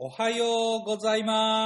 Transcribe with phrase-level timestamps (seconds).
[0.00, 1.58] おはようございま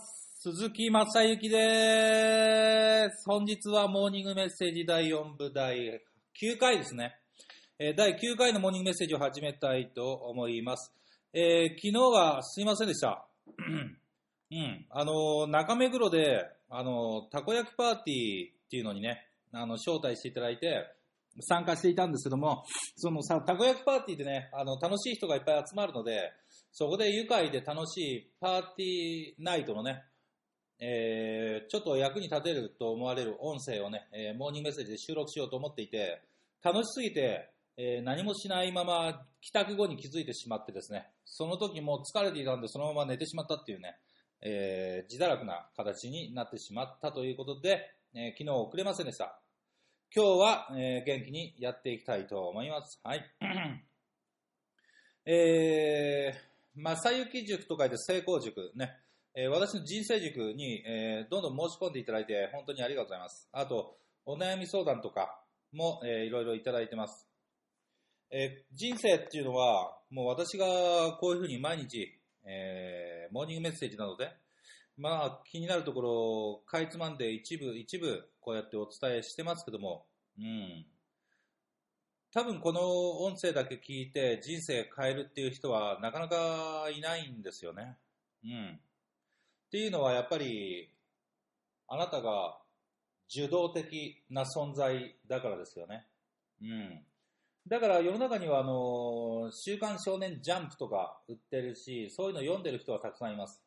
[0.00, 0.40] す。
[0.50, 3.22] 鈴木正幸です。
[3.24, 7.20] 本日はモーニングメッセージ第4部第9回ですね。
[7.78, 10.92] えー第9回のモーニングメッセージを始めたいと思います。
[11.32, 13.24] えー昨日はすいませんでした。
[14.50, 14.86] うん。
[14.90, 20.84] あの中目黒で、あのたこ焼きパーティーっていうのにね、あの、招待していただいて、
[21.40, 22.64] 参加していたんですけども、
[22.96, 26.32] そのさ、たこ焼きパーティーでね、あの、楽しい人がいっぱい集まるので、
[26.78, 30.04] そこで愉快で楽しいパーティーナイトのね、
[30.78, 36.20] えーちょっと役に立てると思われる音声をね、えーモーニングメッセージで収録しようと思っていて、
[36.62, 37.48] 楽しすぎて、
[37.78, 43.96] えー何もしないまま帰宅後に気づいてしまってですね、その時も疲れていたんでそのまま寝てしまったっていうね、
[44.42, 49.40] えー自堕落な形になってしまったということで、え昨日遅れませんでした。
[50.14, 53.00] 今日は、え元気にやっていきたいと思います。
[53.02, 53.24] はい。
[55.24, 58.92] えー、正幸塾と書いて成功塾ね。
[59.34, 63.48] えー私の人生塾に、えーどんどん申し込んでいただいて本当にありがとうございます。
[63.52, 65.42] あと、お悩み相談とか
[65.72, 67.26] も、えーいろいろいただいてます。
[68.30, 70.66] えー人生っていうのは、もう私が
[71.20, 72.12] こういうふうに毎日、
[72.44, 74.30] えーモーニングメッセージなどで、
[74.98, 80.06] まあ気になるところをかいつまんで一部一部こうやってお伝えしてますけども、
[80.38, 80.86] うん。
[82.36, 87.96] 多分この音声だけ聞いて人生変えるっていう人はなかなかいないんですよね。
[88.44, 88.78] うん。
[89.68, 90.90] っていうのはやっぱり
[91.88, 92.58] あなたが
[93.34, 96.04] 受動的な存在だからですよね。
[96.60, 97.00] うん。
[97.66, 103.62] だから世の中にはあの、週刊少年ジャンプとか売ってるし、そういうの読んでる人はたくさんいます。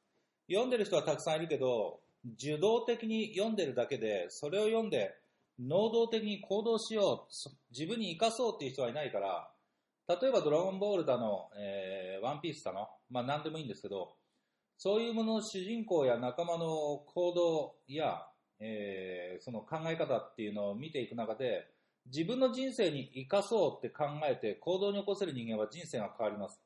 [0.47, 2.01] 読んでる人はたくさんいるけど、
[2.37, 5.15] 受動的に読んでるだけで、それを読んで
[5.59, 7.33] 能動的に行動しよう、
[7.71, 9.51] 自分に生かそうっていう人はいないから、
[10.07, 14.15] 例えばドラゴンボールだの、えーワンピースだの、まあ何でもいいんですけど、
[14.77, 18.25] そういうものの主人公や仲間の行動や、
[18.59, 21.67] えーその考え方っていうのを見ていく中で、
[22.05, 26.61] 自分の人生に生かそうって考えて行動に起こせる人間は人生が変わります。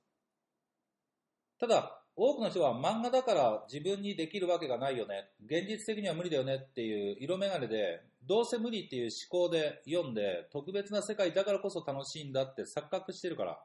[1.59, 5.29] ただ、多くの人は漫画だから自分にできるわけがないよね。
[5.46, 13.59] 現実的には無理だよねっていう色眼鏡で、どうせ無理っていう思考で読んで、特別な世界だからこそ楽しいんだって錯覚してるから。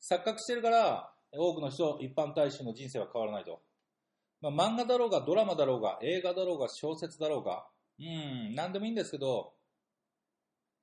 [0.00, 3.60] 錯覚してるから、多くの人、一般大衆の人生は変わらないと。
[4.40, 7.66] まあ、漫画だろうが、ドラマだろうが、映画だろうが、小説だろうが、
[7.98, 9.54] うん、なんでもいいんですけど、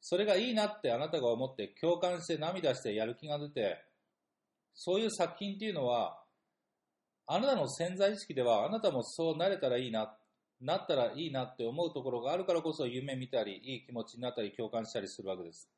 [0.01, 3.81] それがいいなってあなたが思って共感して涙してやる気が出て、
[4.73, 6.22] そういう作品っていうのは、
[7.25, 10.15] あなたの潜在意識ではあなたもそうなれたらいいな、
[10.61, 15.69] なったらいいなって思うところがあるからこそ夢見たり、いい気持ちになったり共感したりするわけです。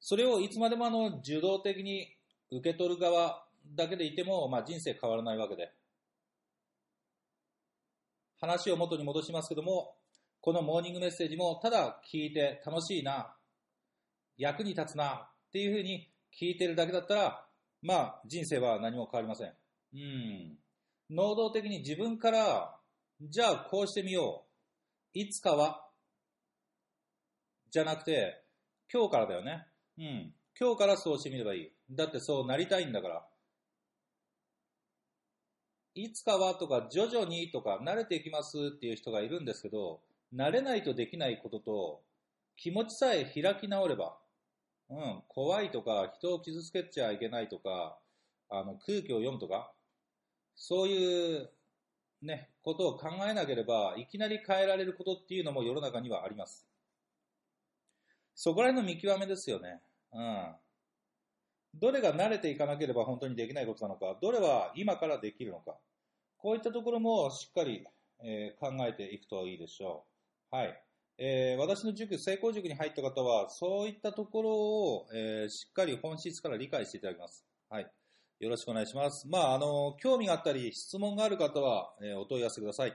[0.00, 2.14] それをいつまでもあの受動的に
[2.50, 5.72] 受け取る側だけでいても、まあ、人生変わらないわけで。
[8.38, 9.96] 話を元に戻しますけども、
[10.40, 13.34] このモーニングメッセージもただ聞いて楽しいな、
[14.36, 17.46] 役に立つなっていうふうに聞いてるだけだったら、
[17.84, 19.52] まあ人生は何も変わりません。
[19.92, 20.58] うん。
[21.10, 22.74] 能動的に自分から、
[23.20, 24.46] じゃあこうしてみよ
[25.14, 25.18] う。
[25.18, 25.86] いつかは、
[27.70, 28.42] じゃなくて、
[28.90, 29.66] 今日からだよね。
[29.98, 30.34] うん。
[30.58, 31.72] 今日からそうしてみればいい。
[31.90, 33.26] だってそうなりたいんだから。
[35.94, 40.00] いつかはとか徐々にとか慣れていきますっていう人がいるんですけど、
[40.34, 42.02] 慣れないとできないことと
[42.56, 44.16] 気持ちさえ開き直れば、
[44.90, 47.98] うん、怖いとか人を傷つけちゃいけないとか、
[48.50, 49.72] あの空気を読むとか、
[50.54, 51.50] そういう
[52.22, 56.66] ね、ことを考えなければいきなり変えられることっていうのも世の中にはあります。
[58.34, 59.80] そこら辺の見極めですよね。
[60.12, 60.54] うん。
[61.74, 65.76] どれが慣れていかなければ本当にできないことなのか、どれは今からできるのか、
[66.38, 67.86] こういったところもしっかり、
[68.22, 70.06] えー考えていくといいでしょ
[70.52, 70.56] う。
[70.56, 70.83] はい。
[71.16, 77.44] えー私の塾、成功塾に入った方は、そういったところを、えーしっかり本質から理解していただきます。
[77.68, 77.90] はい。
[78.40, 79.28] よろしくお願いします。
[79.28, 82.94] まあ、あの、興味があったり、質問がある方は、えーお問い合わせください。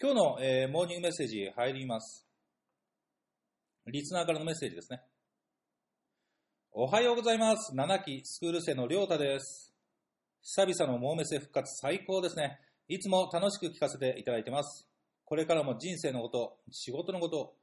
[0.00, 2.26] 今日の、えーモーニングメッセージ入ります。
[3.86, 5.02] リスナーからのメッセージですね。
[6.72, 7.74] おはようございます。
[7.74, 9.72] 7期スクール生のりょうたです。
[10.42, 12.58] 久々のモーメセ復活最高ですね。
[12.88, 14.93] いつも楽しく聞かせていただいてます。
[15.24, 17.54] これからも人生のこと、仕事のこと、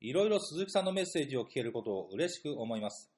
[0.00, 3.10] いろいろ鈴木さんのメッセージを聞けることを嬉しく思います。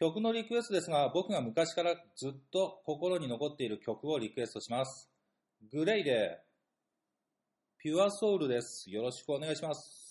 [0.00, 5.10] 曲のリクエストですが、僕が昔からずっと心に残っている曲をリクエストします。
[5.70, 6.40] グレイで、
[7.78, 8.90] ピュアソウルです。
[8.90, 10.01] よろしくお願いします。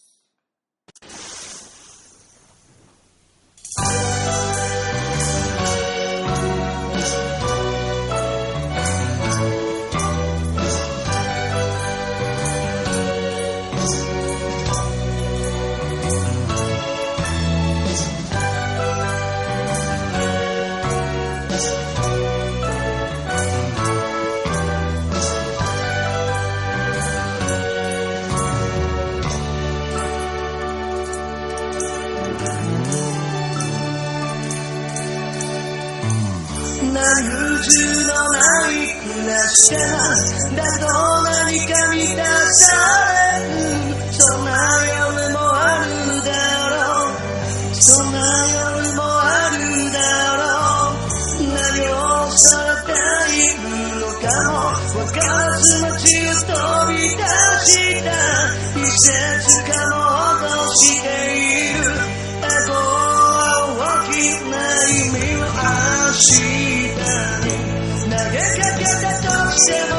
[64.91, 65.15] 君を明
[66.11, 68.19] 日に投げか
[68.77, 68.91] けた
[69.21, 69.95] としも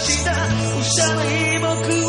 [0.00, 0.32] した。
[0.78, 1.99] 幼い僕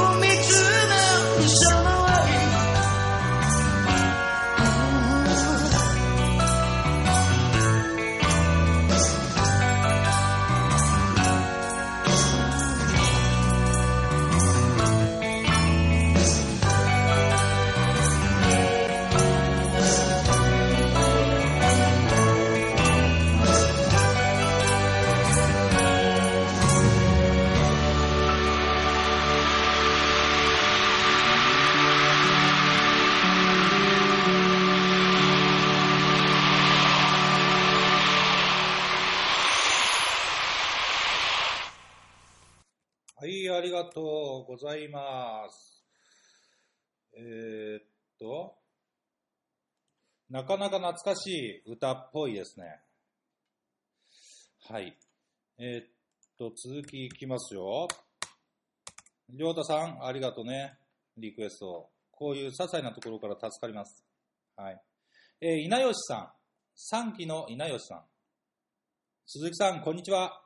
[44.51, 45.86] ございます。
[47.15, 47.84] えーっ
[48.20, 48.53] と、
[50.29, 52.81] なかなか懐かしい歌っぽいですね。
[54.70, 54.98] はい。
[55.58, 55.86] えーっ
[56.38, 57.88] と、続きいきますよ。
[59.29, 60.77] りょうたさん、ありがとうね。
[61.15, 61.89] リクエスト。
[62.12, 64.05] こういう些細なところから助かります。
[64.58, 64.81] はい。
[65.39, 66.34] えー稲吉さ
[66.98, 67.08] ん。
[67.10, 68.03] 3期の稲吉さん。
[69.27, 70.43] 鈴木さん、こんにちは。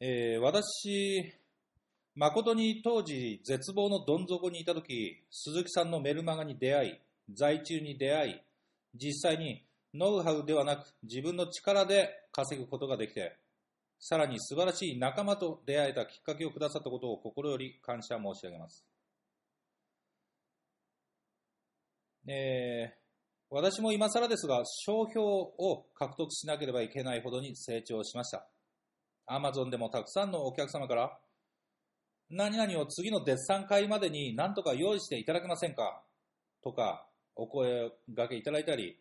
[0.00, 1.41] えー私、
[2.14, 7.00] 誠に当時絶望のどん底にいたとき、鈴木さんのメルマガに出会い、
[7.34, 8.40] 在中に出会い、
[8.94, 9.64] 実際に
[9.94, 13.36] ノウハウではなく自分の力で稼ぐことができて、
[13.98, 18.84] さらに素晴らしい仲間と出会えたきっかけをくださったことを心より感謝申し上げます。
[22.26, 23.02] えー
[23.54, 28.48] 私も今更ですが、商標を獲得しなければいけないほどに成長しました。
[29.26, 31.18] アマゾンでもたくさんのお客様から、
[32.34, 36.02] 何々を次のデッサン会までに何とか用意していただけませんか？
[36.64, 38.98] とか、お声掛けいただいたり、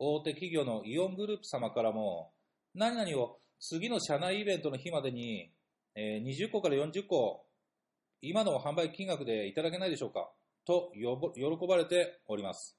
[0.00, 2.32] 大手企業のイオングループ様からも、
[2.74, 5.52] 何々を次の社内イベントの日までに、
[5.94, 7.46] え20個から40個、
[8.20, 10.28] 今の販売金額でいただけないでしょうか？
[10.66, 12.76] と喜ばれております。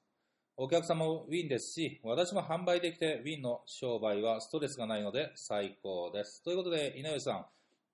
[0.58, 6.44] お客様もウィンですし、私も販売できてウィンの商売はストレスがないので最高です。
[6.44, 7.46] ということで、稲吉さん、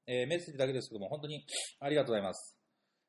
[0.06, 1.44] えーメッセージだけですけども、本当に
[1.80, 2.56] ありがとうございます。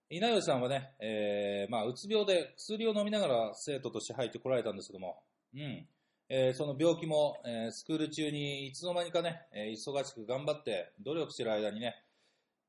[0.09, 5.87] 稲吉さんはね、えーまあ、うつ病で薬を飲みながら生徒として入ってこられたんですけども、うん。
[6.29, 11.95] えーその病気も、えースクール中にいつの間にかね、え忙しく頑張って努力してる間にね、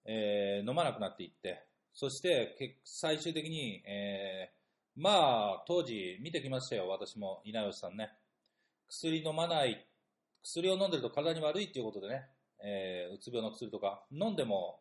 [0.05, 4.51] え飲まなくなっていって、そして最終的に、え
[4.95, 5.11] ま
[5.63, 8.11] あ、当時見てきましたよ、私も稲吉さんね。
[8.89, 9.87] 薬飲まない、
[10.43, 12.27] 薬を飲んでると体に悪いっていうことでね、
[12.63, 14.81] えーうつ病の薬とか飲んでも、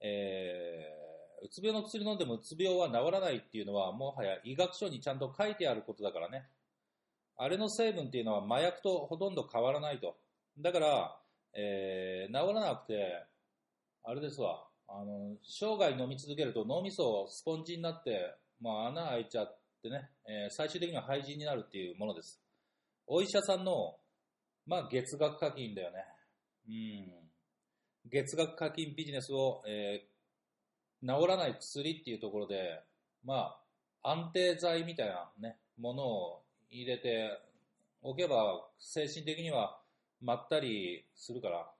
[0.00, 1.04] えー
[1.44, 6.48] うつ病の薬飲んでもうつ病は治らないっていうのはもはや医学書にちゃんと書いてあることだからね。
[7.36, 10.16] あれの成分っていうのは麻薬とほとんど変わらないと。
[10.58, 11.20] だから、
[11.52, 13.26] えー治らなくて、
[14.04, 22.40] あれですわ、あの、生涯飲み続けると脳みそスポンジになって、まあ穴開いちゃってね、えー最終的には廃人になるっていうものです。
[23.06, 23.96] お医者さんの、
[24.66, 26.13] まあ月額課金だよね。
[26.68, 27.12] うん。
[28.06, 30.14] 月額課金ビジネスを、えー
[31.04, 32.80] 治らない薬っていうところで、
[33.24, 33.58] ま
[34.02, 37.38] あ、安定剤みたいなね、ものを入れて
[38.02, 39.78] おけば、精神的には
[40.22, 41.70] まったりするから、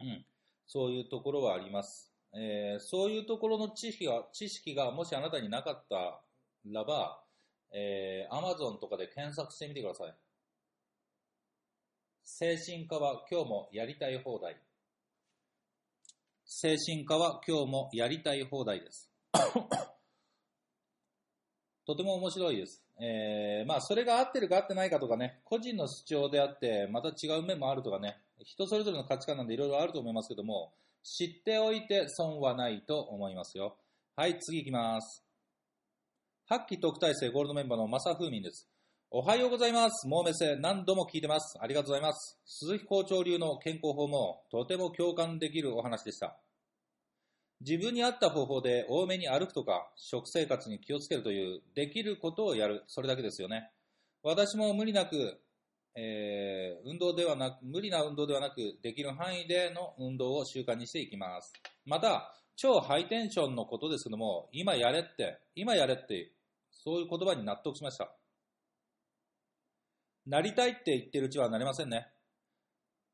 [0.00, 0.24] うん、
[0.64, 2.12] そういうところはあります。
[2.32, 6.20] えーそういうところの知識が、知識がもしあなたになかった
[6.66, 7.20] らば、
[7.72, 10.14] えー、Amazon とかで検索してみてください。
[12.32, 14.56] 精神科は今日もやりたい放題。
[16.46, 19.10] 精神科は今日もやりたい放題です。
[21.84, 22.82] とても面白いです。
[22.98, 30.72] えーまあ、それが合ってるか合ってないかとかね、個人の主張であって、また違う面もあるとかね、人それぞれの価値観なんでいろいろあると思いますけども、
[31.02, 33.76] 知っておいて損はないと思いますよ。
[34.14, 35.24] はい、次行きます。
[36.46, 38.70] 発揮特待生ゴールドメンバーの正風民です。
[39.12, 40.06] おはようございます。
[40.06, 41.58] もうめせ、何度も聞いてます。
[41.60, 42.38] ありがとうございます。
[42.44, 46.38] 鈴木校長流の健康法もとても共感できるお話でした。
[47.60, 53.72] 自分に合った方法で多めに歩くとか、食生活に気をつけるという、できることをやる、それだけですよね。
[54.22, 55.40] 私も無理なく、
[55.96, 61.52] えー運動ではなく、無理な運動ではなく、できる範囲での運動を習慣にしていきます。
[61.84, 66.30] また、超ハイテンションのことですけども、今やれって、今やれって、
[66.70, 68.14] そういう言葉に納得しました。
[70.30, 72.06] なりたいって言ってるうちはなれませんね。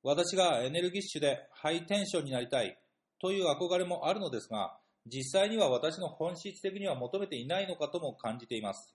[0.03, 2.79] 私がエネルギッシュでハイテンションになりたい
[3.23, 8.95] という憧れもあるのですが、実際には私の本質的には求めていないのかとも感じています。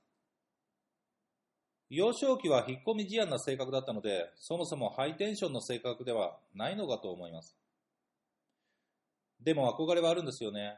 [1.89, 7.57] 幼少期は引っ込み思案な性格だったので、そもそもハイテンションの性格ではないのかと思います。
[9.41, 10.77] でも憧れはあるんですよね。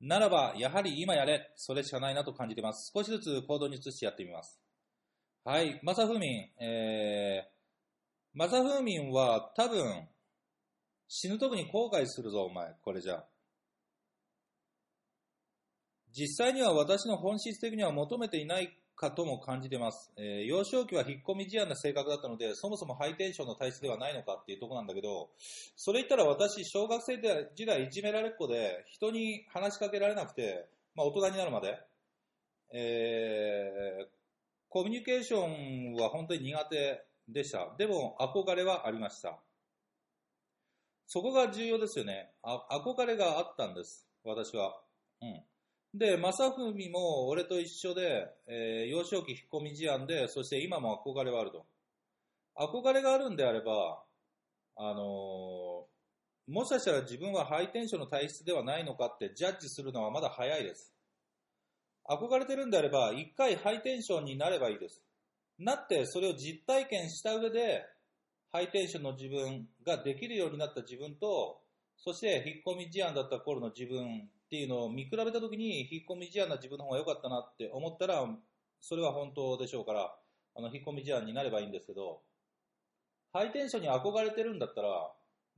[0.00, 2.92] ならば、やはり今やれ、それしかないなと感じています。
[2.94, 4.61] 少しずつ行動に移してやってみます。
[5.44, 10.06] はい、マサフーミン、えー、マサフーミンは多分、
[11.08, 13.24] 死ぬ時に後悔するぞ、お前、これじゃ。
[16.12, 20.12] 実際には私の本質的には求めていないかとも感じてます。
[20.16, 25.28] えー幼少期は引っ込み思案な性格だったので、そもそもハイテンションの体質ではないのかっていうとこなんだけど、
[25.74, 27.18] それ言ったら私、小学生
[27.56, 31.80] 時代いじめられっ子で、人に話しかけられなくて、まあ大人になるまで、
[32.72, 34.21] えー
[34.72, 37.74] コミュニケーションは本当に苦手でした。
[37.76, 39.38] でも憧れはありました。
[41.06, 42.30] そこが重要ですよね。
[42.42, 44.08] あ憧れがあったんです。
[44.24, 44.80] 私は。
[45.20, 45.42] うん。
[45.98, 51.66] で、正文も俺と一緒で、えー幼少期引っ込み思案で、そして今も憧れはあると。
[52.56, 54.02] 憧れがあるんであれば、
[54.76, 55.02] あのー
[56.48, 60.94] もしかしたら自分はハイテンションの体質ではないのかってジャッジするのはまだ早いです。
[62.08, 65.02] 憧れてるんであれば、一回ハイテンションになればいいです。
[65.58, 67.84] なって、それを実体験した上で、
[68.50, 71.60] ハイテンションの自分ができるようになった自分と、
[71.96, 78.26] そして引っ込み思案だった頃の自分っていうのを見比べたときに、引っ込み思案な自分の方が良かったなって思ったら、
[78.80, 80.14] それは本当でしょうから、
[80.56, 82.20] あの、引っ込み思案になればいいんですけど、
[83.32, 85.10] ハイテンションに憧れてるんだったら、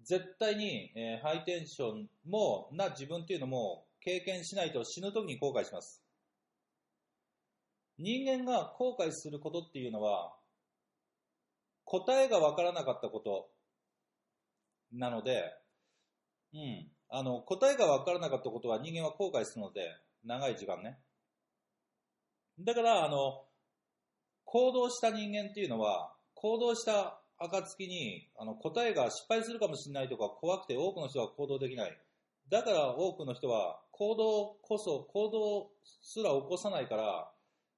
[0.02, 6.03] 絶対に、えーハイテンションも、な自分っていうのも経験しないと死ぬ時に後悔します。
[7.98, 10.34] 人間が後悔することっていうのは、
[11.84, 13.50] 答えがわからなかったこと
[14.92, 15.42] なので、
[16.54, 16.88] うん。
[17.08, 19.82] あの、答えがわからなかったことは人間は後悔するので、
[20.24, 20.98] 長い時間ね。
[22.60, 23.44] だから、あの、
[24.44, 31.98] 行動した人間っていうのは、行動した暁に、あの、答えが失敗するかもしれないとか怖くて多くの人は行動できない。
[32.50, 37.33] だから多くの人は行動こそ、行動すら起こさないから、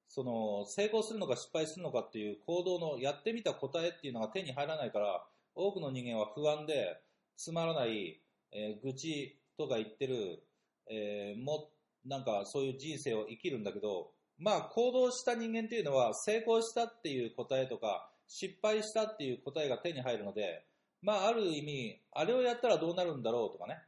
[0.08, 7.00] その、成功するのか失敗するのかっていう行動のやってみた答えっていうのが手に入らないから、多くの人間は不安で、
[7.36, 8.20] つまらない、
[8.52, 10.42] えー愚痴とか言ってる、
[10.88, 11.70] えーも、
[12.04, 20.64] なんかそういう人生を生きるんだけど、まあ行動した人間っていうのは成功したっていう答えとか、失敗したっていう答えが手に入るので、
[21.02, 23.78] まあある意味、あれをやったらどうなるんだろうとかね。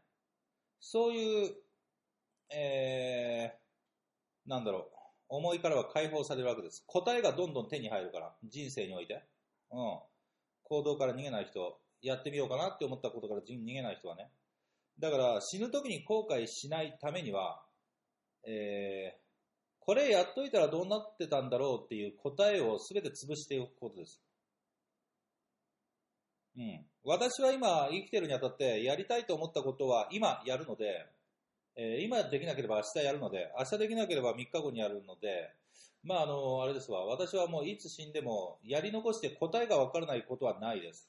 [0.81, 1.55] そういう、
[2.51, 4.98] えー、なんだろう。
[5.29, 6.85] 思いからは解放されるわけです。
[6.87, 9.23] 答えがどんどん手に入るから、人生において。
[9.71, 9.99] うん。
[10.65, 14.31] 行動から逃げない人、やってみようかなって思ったことから逃げない人はね。
[14.99, 17.63] だから死ぬ時に後悔しないためには、
[18.45, 19.29] えー、
[19.81, 24.21] これやっといたらどうなってたんだろうっていう答えを全て潰しておくことです。
[26.57, 26.85] うん。
[27.05, 31.07] 私は今生きてるにあたってやりたいと思ったことは今やるので、
[31.81, 35.55] えー今できなければ明日やるので、明日できなければ3日後にやるので、
[36.03, 41.09] まああの、あれですわ、私はもういつ死んでもやり残して答えがわからないことはないです。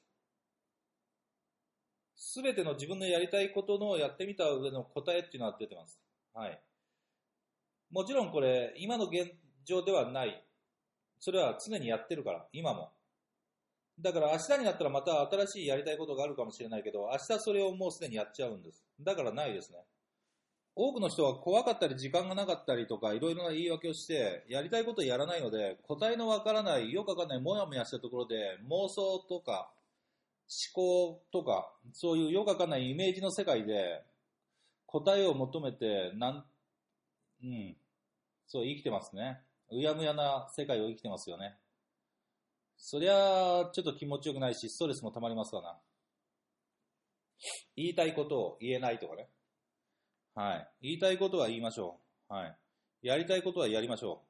[2.16, 6.00] すべての自分のやりたいことのやってみた上の答えっていうのは出てます。
[6.36, 6.62] はい。
[7.90, 9.32] もちろんこれ、今の現
[9.66, 10.46] 状ではない。
[11.20, 12.92] それは常にやってるから、今も。
[14.00, 18.86] だから明日になったらまた新しいやりたいことがあるかもしれないけど、明日それをもうすでにやっちゃうんです。
[19.00, 19.80] だからないですね。
[20.82, 29.70] 多くの人は怖かったり時間がなかったりとかいろいろな言い訳をしてやりたいことをやらないので答えのわからないよくわかんないもやもやしたところで妄想とか
[30.74, 34.06] 思考とかそういうよくわかんないイメージの世界で
[34.86, 36.46] 答えを求めてなん、
[37.44, 37.76] うん、
[38.48, 39.42] そう生きてますね。
[39.72, 41.58] うやむやな世界を生きてますよね。
[42.78, 45.78] そりゃちょっと気持ちよくないしストレスも溜まりますわな。
[47.76, 49.28] 言いたいことを言えないとかね。
[50.40, 50.68] はい。
[50.82, 52.00] 言いたいことは言いましょ
[52.30, 52.34] う。
[52.34, 52.58] はい。
[53.02, 54.26] やりたいことはやりましょう。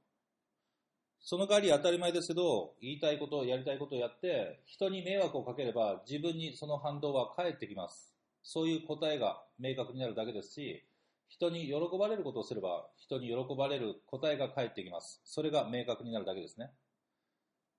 [1.22, 8.12] その代わり当たり前ですけど、言いたいこと、やりたいことをやって、人に迷惑をかければ自分にその反動は返ってきます。
[8.41, 10.84] そういう答えが明確になるだけですし、
[11.28, 15.22] 人に喜ばれることをすれば、人に喜ばれる答えが返ってきます。
[15.26, 16.72] それが明確になるだけですね。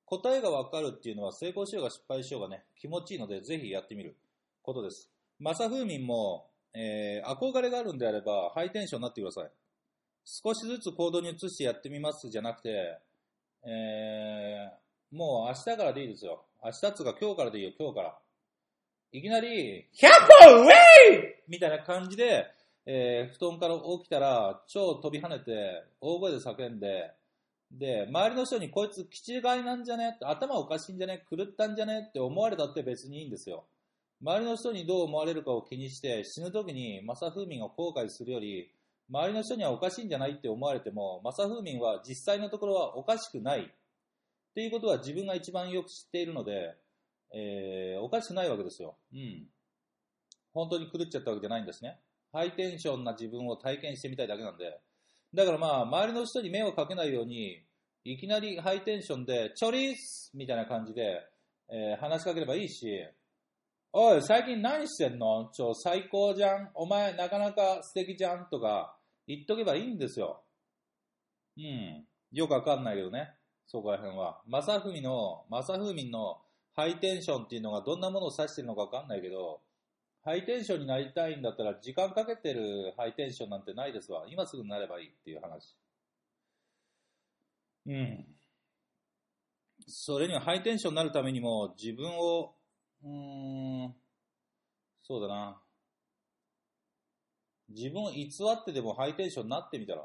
[0.04, 4.16] 答えがわかるっていうのは成功しようが失敗しようがね、気持ちいいのでぜひやってみる
[4.62, 5.10] ことです。
[5.40, 9.50] マサフーミンも、えー憧れがあるんであれば、ハイテンションになってください。
[10.24, 12.98] 少しずつ行動に移してやってみますじゃなくて、
[13.64, 16.44] えーもう明日からでいいですよ。
[16.64, 18.18] 明日っつうか今日からでいいよ、今日から。
[19.12, 20.08] いきなり、100
[20.46, 20.72] 歩ウェイ
[21.48, 22.46] みたいな感じで、
[22.86, 27.10] えー布団から起きたら、超飛び跳ねて、大声で叫んで、
[27.72, 30.16] で、周りの人にこいつ気違いなんじゃね?
[30.22, 31.24] 頭おかしいんじゃね?
[31.28, 32.06] 狂ったんじゃね?
[32.08, 33.64] って思われたって別にいいんですよ。
[34.22, 38.70] 周りの人にどう思われるかを気にして死ぬ時にマサフーミンを後悔するより、
[39.10, 46.74] 周りの人にはおかしいんじゃないって思われても、マサフーミンは実際のところはおかしくないっていうことは自分が一番よく知っているので、
[47.32, 48.96] えー、おかしくないわけですよ。
[49.12, 49.46] うん。
[50.52, 51.98] 本当に狂っちゃったわけじゃないんですね。
[52.32, 54.80] ハイテンションな自分を体験してみたいだけなんで。
[55.32, 57.62] だからまあ、周りの人に迷惑かけないように、
[58.04, 61.20] いきなりハイテンションで、チョリースみたいな感じで、
[61.68, 62.86] えー話しかければいいし、
[63.92, 65.50] おい、最近何してんの？
[65.52, 70.42] ちょ、最高じゃんお前、なかなか素敵じゃんとか、言っとけばいいんですよ。
[71.58, 72.04] うん。
[72.30, 73.34] よくわかんないけどね。
[73.66, 74.40] そこら辺は。
[74.46, 76.38] マサフミの、マサフミンの
[76.74, 79.60] ハイテンションっていうのがどんなものを指してるのかわかんないけど、
[80.22, 84.24] ハイテンションになりたいんだったら時間かけてるハイテンションなんてないですわ。
[84.28, 85.76] 今すぐなればいいっていう話。
[87.86, 88.26] うん。
[89.88, 92.54] それにはハイテンションになるためにも自分を、
[93.02, 93.94] うーん、
[95.02, 95.62] そうだな。
[97.68, 100.04] 自分を偽ってでもハイテンションになってみたら。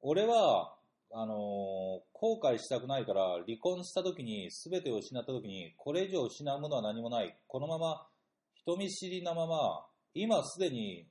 [0.00, 0.76] 俺は、
[1.10, 7.38] あのー後悔したくないから、離婚した時に、全てを失った時に、これ以上失うものは何もない。
[7.46, 8.08] このまま、
[8.54, 11.06] 人見知りなまま、今すでに、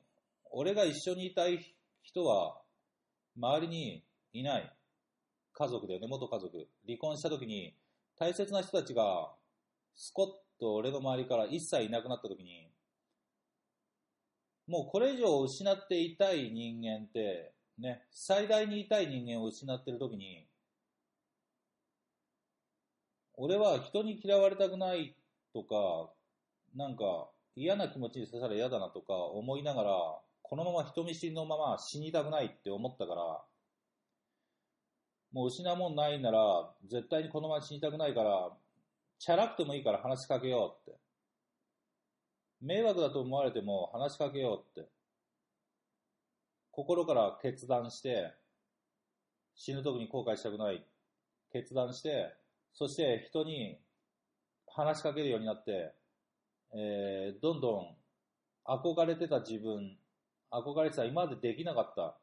[0.51, 1.59] 俺が一緒にいたい
[2.01, 2.61] 人は、
[3.37, 4.73] 周りにいない。
[5.53, 6.67] 家族だよね、元家族。
[6.85, 7.73] 離婚した時に、
[8.19, 9.31] 大切な人たちが、
[9.95, 10.27] スコッ
[10.59, 12.71] と俺の周りから一切いなくなった時に、
[14.67, 20.47] もうこれ以上失っていたい人間って、ね、最大に痛い人間を失ってる時に、
[23.35, 25.15] 俺は人に嫌われたくない
[25.53, 26.11] とか、
[26.75, 29.89] なんか嫌な気持ちにさせたら嫌だなとか思いながら、
[30.41, 33.41] このまま人見知りのまま死にたくないって思ったから、
[35.31, 38.51] もう失うもんないなら、絶対にこのまま死にたくないから、
[39.19, 40.99] チャラくてもいいから話しかけようって。
[42.61, 44.89] 迷惑だと思われても話しかけようって。
[46.71, 48.33] 心から決断して、
[49.55, 50.85] 死ぬ時に後悔したくない。
[51.51, 52.33] 決断して、
[52.73, 53.79] そして人に
[54.67, 55.93] 話しかけるようになって、
[56.73, 57.95] えーどんどん
[58.65, 59.97] 憧れてた自分、
[60.51, 62.17] 憧れてた今までできなかった。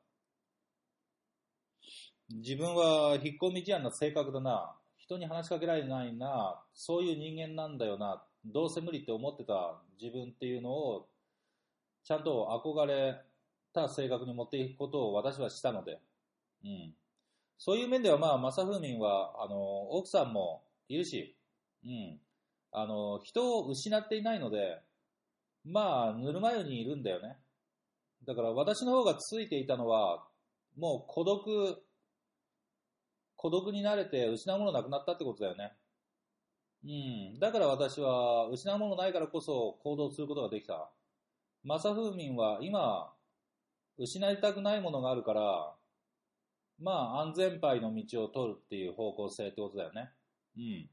[2.34, 4.74] 自分は引っ込み思案な性格だな。
[4.96, 6.60] 人に話しかけられないな。
[6.74, 8.24] そういう人間なんだよな。
[8.44, 11.06] どうせ無理って思ってた自分っていうのを、
[12.02, 13.20] ちゃんと憧れ
[13.72, 16.00] た性格に持っていくことを私はしたので。
[16.64, 16.94] うん。
[17.58, 21.36] そういう面ではまあ、マサフーミンは、あの、奥さんもいるし、
[21.84, 22.18] うん。
[22.72, 24.80] あの、人を失っていないので、
[25.64, 27.38] まあ、ぬるま湯にいるんだよね。
[28.26, 30.26] だから私の方がついていたのは、
[30.76, 31.82] もう孤独、
[33.44, 35.74] 孤独になれて失うものなくなったってことだよね。
[36.82, 37.38] うん。
[37.38, 40.90] だから私は失うものないからこそ行動することができた。
[41.62, 43.12] マサフーミンは今、
[43.98, 45.74] 失いたくないものがあるから、
[46.80, 50.08] まあ安全牌の道を取るっていう方向性ってことだよね。
[50.56, 50.88] うん。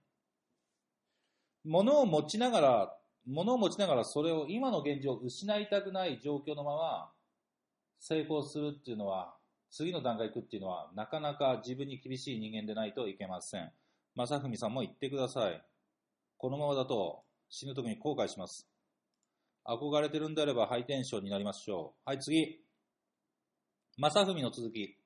[1.63, 7.11] 物を持ちながら、物を持ちながらそれを今の現状を失いたくない状況のまま
[7.97, 9.37] 成功するっていうのは、
[9.71, 13.71] 次の段階行くっていうのは、なかなか自分に厳しい人間でないといけません。
[14.15, 15.63] 正文さんも言ってください。
[16.37, 18.67] このままだと死ぬ時に後悔します。
[19.65, 22.09] 憧れてるんであればハイテンションになりましょう。
[22.09, 22.59] はい、次。
[23.97, 24.97] 正文の続き。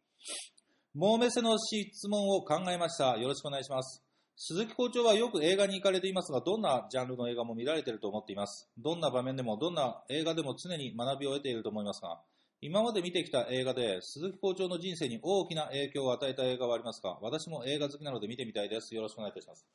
[0.94, 3.18] モーメセの質問を考えました。
[3.18, 4.02] よろしくお願いします。
[4.38, 8.70] 鈴木校長はよく映画に行かれていますが、どんなジャンルの映画も見られていると思っています。
[8.78, 12.22] どんな場面でも、どんな映画でも常に学びを得ていると思いますが、
[12.66, 17.20] 今まで見てきた映画で鈴木校長の人生に大きな影響を与えた映画はありますか？
[17.22, 18.96] 私も映画好きなので見てみたいです。
[18.96, 19.68] よろしくお願いいたします。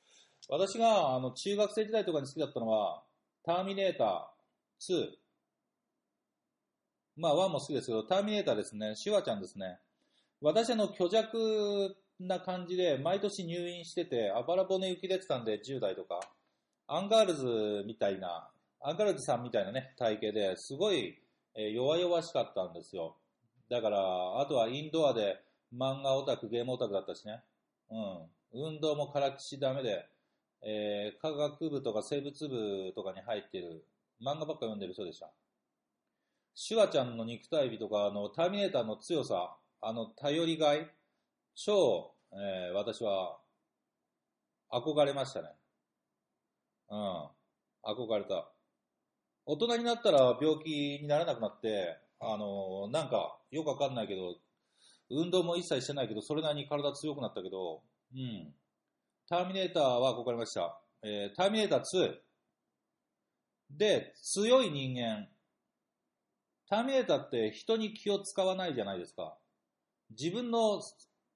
[0.49, 3.05] 私があの中学生時代とかに好きだったのは、
[3.47, 5.09] ターミネーター2。
[7.17, 8.97] まあ1も好きですけど、ターミネーターですね。
[8.97, 9.79] シュワちゃんですね。
[10.41, 16.19] 私あの虚弱な感じで毎年入院してて、あばら骨浮き出てたんで10代とか、
[16.89, 18.51] アンガールズみたいな、
[18.81, 21.17] アンガールズさんみたいなね、体型ですごい、
[21.55, 23.17] え弱々しかったんですよ。
[23.69, 27.43] だから、あとはインドアで漫画オタク、ゲームオタクだったしね。
[27.91, 28.31] うん。
[28.53, 30.09] 運動もからきしダメで、
[30.63, 33.85] えー科学部とか生物部とかに入ってる
[34.21, 35.31] 漫画ばっか読んでる人でした。
[36.55, 40.91] シュワちゃんの肉体美とか、あの、ターミネーターの強さ、あの、頼りがい、
[41.55, 43.41] 超、えー私は、
[44.71, 45.49] 憧れましたね。
[46.91, 47.29] うん。
[47.83, 48.53] 憧れた。
[49.51, 54.37] 大人になったら病気にならなくなって、あの、なんか、よくわかんないけど、
[55.11, 57.83] 運動も一切してないけど、それなりに体強くなったけど、
[58.15, 58.55] うん。
[59.29, 60.81] ターミネーターはここありました。
[61.03, 62.15] えーターミネーター2。
[63.71, 65.27] で、強い人間。
[66.69, 69.37] ターミネーターって人に気を使わないじゃないですか。
[70.11, 70.81] 自分の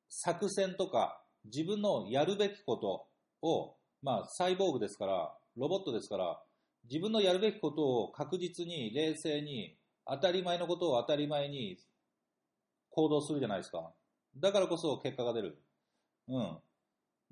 [0.09, 3.09] 作戦とか、自分のやるべきこと
[3.42, 6.40] を、まあ、サイボーグですから、ロボットですから、
[6.85, 11.79] 自分のやるべきことを確実に、冷静に、当たり前のことを当たり前に
[12.90, 13.90] 行動するじゃないですか。
[14.37, 15.59] だからこそ結果が出る。
[16.29, 16.59] うん。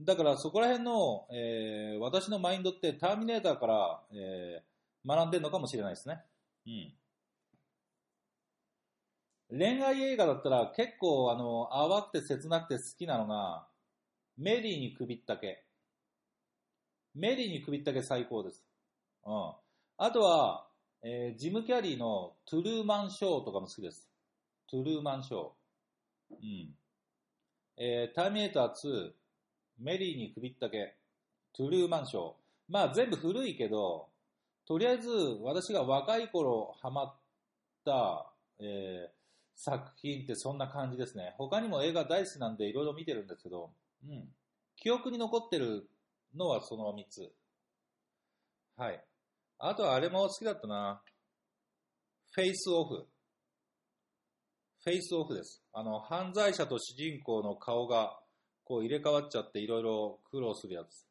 [0.00, 4.72] だからそこら辺の、えー私のマインドってターミネーターから、えー
[5.04, 6.22] 学んでるのかもしれないですね。
[6.66, 6.94] うん。
[9.58, 13.66] 恋愛映画だったら結構あの淡くて切なくて好きなのが
[14.38, 15.64] メリーに首ったけ。
[17.14, 18.64] メリーに首ったけ最高です。
[19.24, 19.52] うん。
[19.98, 20.66] あとは、
[21.02, 24.08] えージム・キャリーのトゥルーマン・ショーとかも好きです。
[24.70, 26.34] トゥルーマン・ショー。
[26.34, 26.74] うん。
[27.76, 29.12] えーターミネーター2、
[29.78, 30.96] メリーに首ったけ、
[31.52, 32.32] トゥルーマン・ショー。
[32.68, 34.08] まあ全部古いけど、
[34.66, 35.10] とりあえず
[35.42, 37.14] 私が若い頃ハマっ
[37.84, 39.22] た、えー
[39.54, 41.34] 作品ってそんな感じですね。
[41.36, 43.70] 他にも映画大好きなんでいろいろ見てるんですけど、
[44.08, 44.34] うん。
[44.76, 45.90] 記憶に残ってる
[46.34, 47.30] のはその3つ。
[48.76, 49.04] はい。
[49.64, 51.00] あとはあれも好きだったな。
[52.32, 53.06] フェイスオフ。
[54.84, 55.62] フェイスオフです。
[55.72, 58.18] あの、犯罪者と主人公の顔が
[58.64, 61.06] こう入れ替わっちゃっていろいろ苦労するやつ。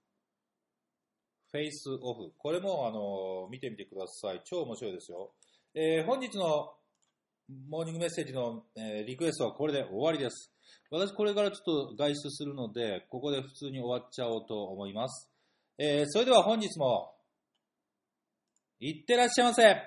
[1.49, 2.33] フェイスオフ。
[2.37, 4.41] これもあの、見てみてください。
[4.43, 5.31] 超面白いですよ。
[5.73, 6.73] えー本日の
[7.69, 10.51] モーニングメッセージの、えーリクエストはこれで終わりです。
[10.89, 15.29] 私これからちょっと外出するので、ここで普通に終わっちゃおうと思います。
[15.77, 17.15] えーそれでは本日も、
[18.83, 19.77] いってらっしゃいませ。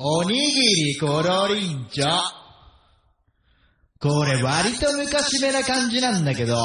[0.00, 2.06] おにぎりころりんちょ。
[3.98, 6.56] これ割と昔めな感じなんだけど、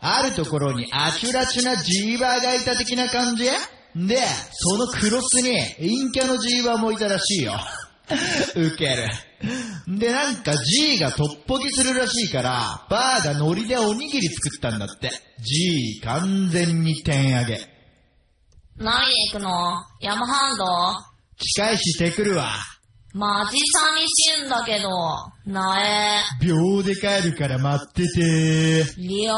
[0.00, 3.44] あるところにあちゅらちゅなジーバーがいた的な感じ？
[3.44, 4.16] で、
[4.52, 7.60] そのクロスに陰キャのジーバーもいたらしいよ。
[8.56, 9.06] ウケる。
[9.98, 15.10] で、なんか G がトッポギするらしいから、バーがノリでおにぎり作ったんだって。
[15.40, 17.60] G 完全に点上げ。
[18.78, 19.74] 何で行くの？
[20.00, 20.64] 山ハンド？
[21.36, 22.50] 近いししてくるわ。
[23.14, 24.88] マジ寂しいんだけど。
[25.46, 26.22] なえ。
[26.44, 29.34] 秒で帰るから待ってていや。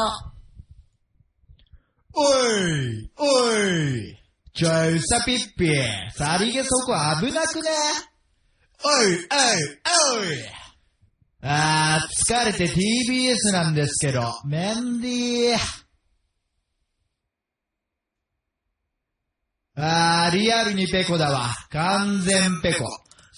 [2.13, 4.17] おいおい
[4.53, 5.69] ちょい、うさぴっぴ。
[6.13, 7.69] さりげそこ危なくね？
[8.83, 9.17] おいおい
[10.19, 10.37] おい
[11.43, 15.57] あー、疲れて TBS なんですけど、メンディー。
[19.75, 21.49] あー、リアルにペコだわ。
[21.69, 22.85] 完全ペコ。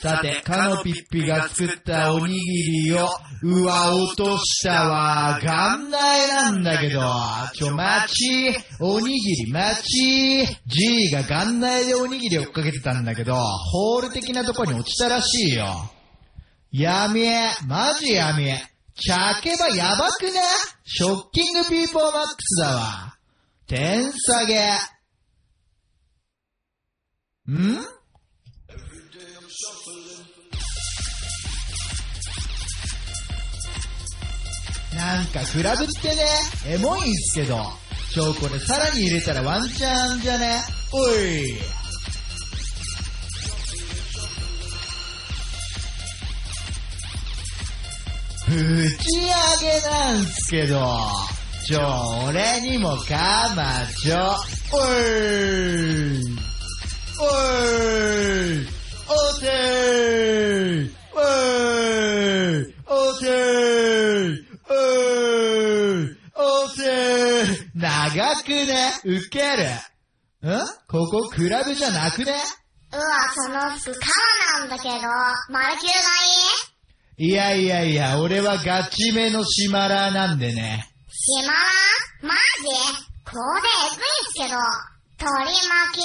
[0.04, 3.08] さて、カノピッピが作ったおにぎりを、
[3.44, 5.40] うわ、落としたわ。
[5.42, 7.00] 元内なんだけど、
[7.56, 8.54] ちょ、待ち。
[8.82, 10.46] おにぎり待ち。
[10.68, 15.68] G が元内でおにぎりを追っかけてたんだけど、ホール的なとこに落ちたらしいよ。
[16.74, 18.62] やめえ、マジやめえ。
[18.96, 20.32] 茶けばやばくね
[20.84, 23.18] ショッキングピーポーマックスだわ。
[23.68, 24.74] 点下げ。
[27.50, 28.03] ん？
[34.96, 36.24] なんかクラブってね、
[36.68, 37.72] エモいんすけど、
[38.12, 40.62] ちょ、これさらに入れたらワンチャンじゃね？
[40.92, 41.58] おい。
[48.46, 49.26] ぶち上
[49.62, 50.78] げなんすけど、
[51.66, 51.80] ちょ、
[52.28, 54.36] 俺にもかまちょ。
[54.72, 54.92] おい。
[57.20, 58.68] おい。
[59.08, 60.92] おてー。
[61.16, 61.18] お
[62.60, 62.76] い。
[62.86, 64.46] おてー。
[64.70, 64.72] お
[66.00, 66.06] い。
[66.36, 66.38] お
[66.76, 67.82] てー。
[68.36, 69.64] 長くねウケる。
[70.50, 70.60] ん？
[70.88, 72.34] ここクラブじゃなくね
[72.92, 73.02] うわ、
[73.34, 74.08] その服カ
[74.58, 74.96] ラなんだけど、
[75.50, 76.00] マルキューが
[77.18, 77.30] いい？
[77.30, 80.90] いやいやいや、俺はガチめのシマラーなんでね。
[81.10, 81.60] しまら
[82.22, 82.70] マジ？
[83.26, 84.56] こうでえぐいっすけど、
[85.18, 86.04] 取り巻き。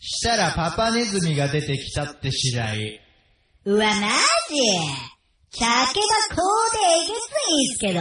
[0.00, 3.00] したらパパネズミが出てきたって次第。
[3.64, 4.04] うわ、マジ？
[5.50, 5.66] 茶けば
[6.36, 7.16] こうでえげつ
[7.50, 8.00] いんすけど、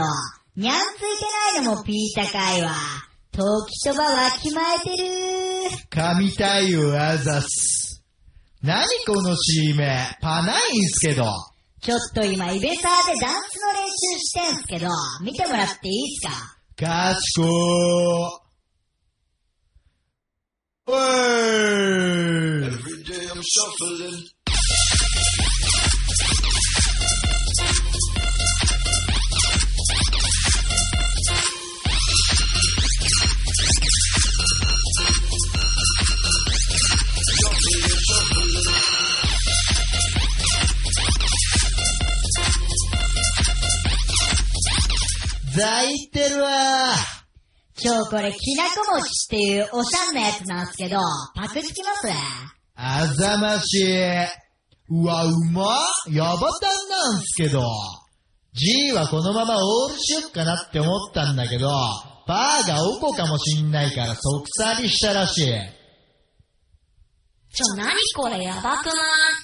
[0.58, 2.72] にゃんついてないのもピー高いわ。
[3.32, 5.70] 陶器そばわきまえてる。
[5.88, 8.04] 神対応あざす。
[8.64, 11.26] 何この C 名、パないんすけど。
[11.80, 14.88] ちょっと今、イベサーでダンスの練習してんすけど、
[15.22, 16.34] 見てもらっていいっすか？
[17.14, 17.48] かしこー。
[20.88, 20.98] おい
[22.66, 24.26] Every day I'm shuffling.
[45.58, 46.94] ざいってるわ
[47.76, 50.98] ちょ、これ、きなこ餅っていうおしゃんなやつなんすけど、
[51.36, 52.08] パクつきます？
[52.76, 53.88] あざましい。
[54.90, 55.78] うわ、うま
[56.12, 57.62] ヤバタンなんすけど。
[58.54, 61.68] G はこのままオールしよっかなって思ったんだけど、
[62.28, 65.46] バーがおこかもしんないから即去りしたらしい。
[67.54, 68.44] ちょ、なにこれ？
[68.44, 68.86] やばくない？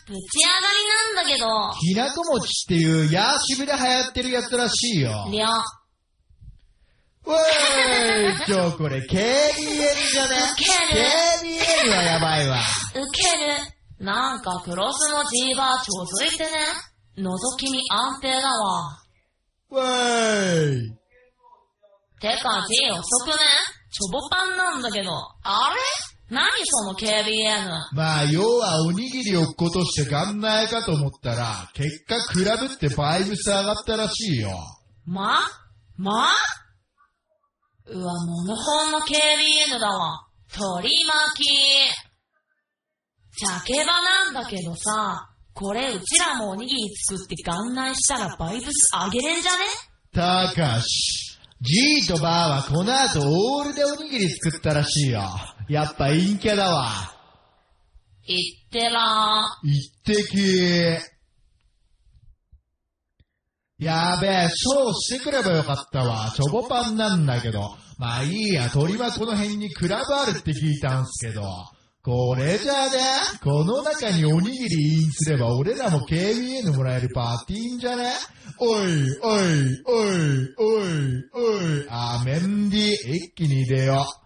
[0.07, 1.47] ぶち上がりなんだけど。
[1.79, 5.11] きなこ餅っていうヤーシブで流行ってるやつらしいよ。
[5.31, 10.65] りょ、おいちょ、 これ KBN じゃねウケ
[11.85, 12.57] ?KBN はやばいわ。
[12.95, 14.05] ウケる。
[14.05, 16.49] なんかクロスの G バーちょづいてね？
[17.17, 18.99] 覗きに安定だわ。
[19.69, 20.91] おい
[22.19, 23.33] てか G 遅くね？
[23.91, 25.11] チョボパンなんだけど。
[25.43, 25.79] あれ？
[26.29, 27.69] 何その KBN。
[27.93, 34.49] まあ、要はおにぎりを落っことしてガンナエかと思ったら、結果クラブってバイブス上がったらしいよ。
[35.05, 35.39] ま？
[35.97, 36.27] ま？
[37.85, 40.27] うわ、モノホンの KBN だわ。
[40.51, 41.49] 取り巻き。
[43.45, 49.65] 茶けばなんだけどさ、これうちらもおにぎり作って元内したらバイブス上げれんじゃね？
[50.13, 51.37] たかし。
[51.61, 55.21] G とバーはこの後オールでおにぎり作ったらしいよ。
[55.69, 57.13] やっぱ陰キャだわ。
[58.25, 61.12] いってら一滴。
[63.83, 66.31] やべえ、ショーしてくればよかったわ。
[66.35, 67.75] チョボパンなんだけど。
[67.97, 71.43] まあいいや、鳥はこの辺にクラブあるって聞いたんすけど。
[72.05, 72.99] これじゃあね、
[73.41, 78.11] この中におにぎりインすれば俺らも KBN もらえるパーティーんじゃね？
[78.59, 78.89] おい、おい、
[79.85, 80.89] おい、おい、
[81.33, 82.81] おい、あメンディ、
[83.13, 84.22] 一気に入れよう。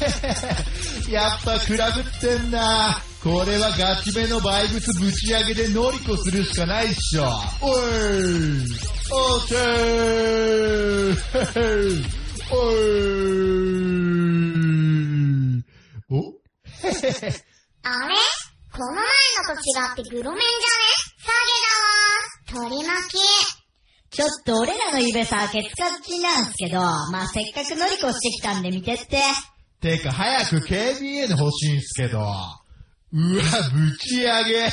[1.10, 3.02] やっぱクラブってんな。
[3.22, 7.24] これはガチめのバイブスぶち上げでノリコするしかないっしょ。
[7.60, 7.80] おい
[9.12, 11.20] オーケー
[12.52, 12.84] おい
[16.08, 16.14] お？
[17.82, 18.16] あれ？
[18.72, 20.88] この前のと違ってグロメンじゃね？
[21.20, 21.28] 下
[22.54, 22.70] げだわ。
[22.70, 23.18] 取り巻き。
[24.16, 29.22] ちょっと俺らのイベサーケツカッチなんすけど、まあ、せっかくノリコしてきたんで見てって。
[29.80, 32.18] てか早く KBN 欲しいんすけど。
[32.18, 34.70] うわ、ぶち上げ.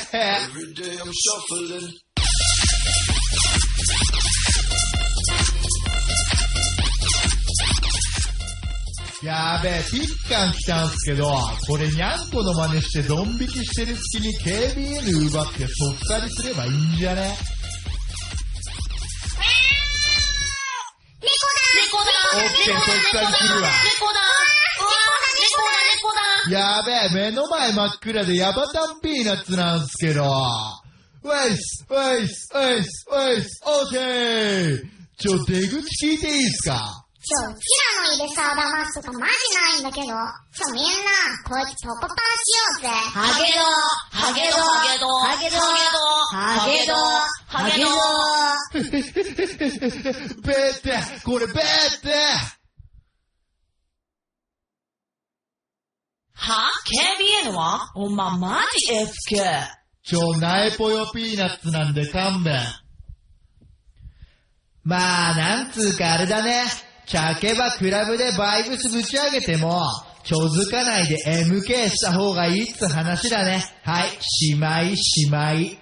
[9.23, 11.25] やべえ、ピッカン来たんすけど、
[11.67, 17.35] これにゃんこの真似してドン引きしてる隙に KBN 奪ってそっかりすればいいんじゃね？
[21.19, 22.75] 猫だオッケー！
[22.75, 23.69] そっかりするわ。
[23.99, 24.19] 猫だ
[26.49, 30.23] やべえ、目の前真っ暗でヤバタンピーナッツなんすけど。
[31.23, 34.81] ウェイス、ウェイス、ウェイス、ウェイス、オーケー
[35.17, 37.03] ちょ、出口聞いていいっすか？
[37.27, 37.59] ちょ、うち
[37.99, 40.07] らのイベサー騙すとかマジないんだけど。
[40.07, 40.89] ちょ、みんな、
[41.43, 42.87] こいつチョコパンしようぜ。
[42.87, 43.59] ハゲド
[44.17, 45.59] ハゲドハゲド
[46.31, 46.93] ハゲド
[47.47, 47.89] ハゲド
[50.41, 50.85] ベーって、
[51.25, 51.59] これベーっ
[52.01, 52.07] て
[56.39, 56.71] は
[57.45, 57.91] ?KBN は？
[57.95, 59.77] おま、マジ FK。
[60.03, 62.59] ちょ、ナエポヨピーナッツなんで勘弁。
[64.83, 66.63] まあ、なんつうかあれだね。
[67.05, 69.81] 茶けばクラブでバイブスぶち上げても、
[70.23, 71.15] ちょづかないで
[71.45, 73.63] MK した方がいいっつ話だね。
[73.83, 75.79] はい、しまいしまい。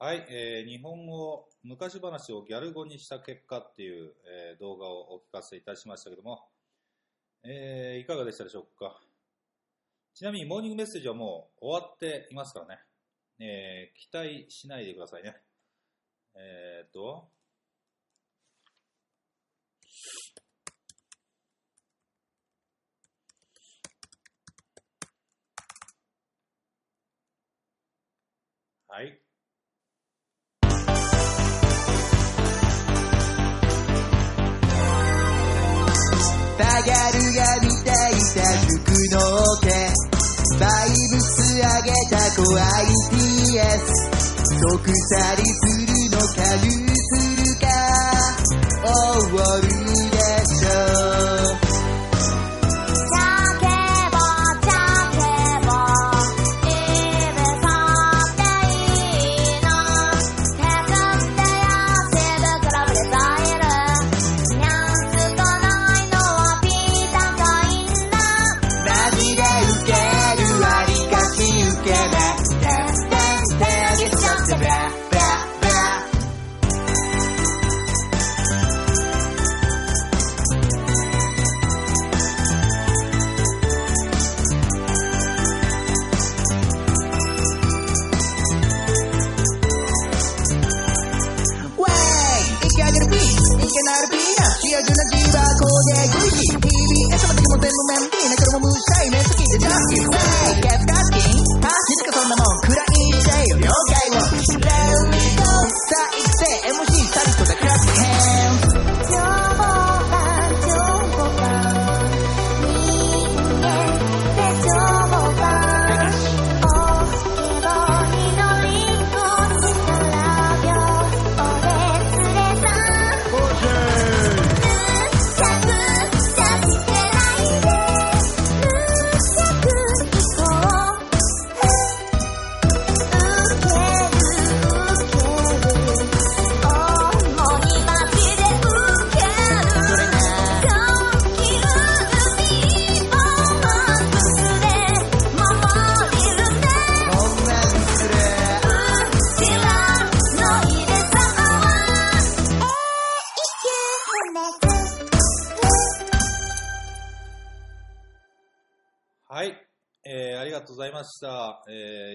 [0.00, 4.14] はい、えー日本語、昔話をギャル語にした結果っていう、
[4.52, 6.46] えー動画をお聞かせいたしましたけども、
[7.44, 9.00] えー、いかがでしたでしょうか？
[10.14, 12.82] ちなみにモーニングメッセージはもう終わっていますからね。
[13.40, 15.36] えー、期待しないでくださいね。
[16.34, 17.30] えー、っと、
[28.88, 29.27] はい。
[36.58, 39.18] バガルが見ていた服の
[39.62, 39.70] 手
[40.58, 44.18] バイブス上げた子 ITS
[44.58, 47.66] 即去りするのかルーするか。
[48.80, 48.92] 終
[49.36, 51.37] わるでしょう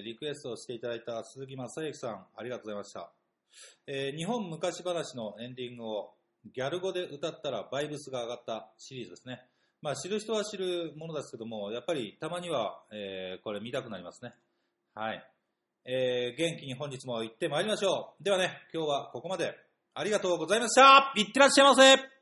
[0.03, 3.11] リクエストをしていただいた鈴木正幸さん、ありがとうございました。
[3.87, 6.13] えー、日本昔話のエンディングを
[6.53, 9.41] ギャル語で歌ったらバイブスが上がったシリーズですね。
[9.81, 14.33] まあ、知る人は知るものですけども、やっぱりたまには、えー、これ見たくなりますね。
[14.95, 15.23] はい。
[15.85, 18.23] えー、元気に本日も行ってまいりましょう。
[18.23, 19.53] ではね、今日はここまで。
[19.95, 22.12] ありがとうございましたいってらっしゃいませ